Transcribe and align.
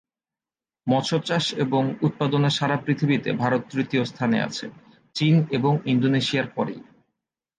মৎস্য 0.87 1.17
চাষ 1.25 1.45
এবং 1.57 1.83
উৎপাদনে 2.01 2.49
সারা 2.49 2.77
পৃথিবীতে 2.77 3.29
ভারত 3.33 3.61
তৃতীয় 3.71 4.03
স্থানে 4.05 4.37
আছে, 4.41 4.65
চীন 5.15 5.35
এবং 5.51 5.73
ইন্দোনেশিয়ার 5.85 6.47
পরেই। 6.55 6.81